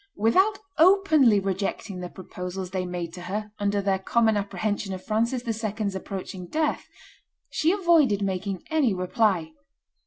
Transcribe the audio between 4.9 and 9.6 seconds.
of Francis II.'s approaching death, she avoided making any reply.